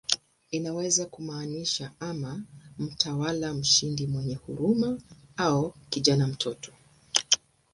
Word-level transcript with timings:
Inaweza 0.51 1.05
kumaanisha 1.05 1.91
ama 1.99 2.43
"mtawala 2.79 3.53
mshindi 3.53 4.07
mwenye 4.07 4.35
huruma" 4.35 4.99
au 5.37 5.73
"kijana, 5.89 6.27
mtoto". 6.27 6.71